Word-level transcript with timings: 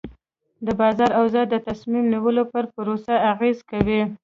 د 0.65 0.67
بازار 0.79 1.11
اوضاع 1.19 1.45
د 1.49 1.55
تصمیم 1.67 2.05
نیولو 2.13 2.43
پر 2.51 2.63
پروسه 2.75 3.13
اغېز 3.31 3.57
کوي. 3.71 4.01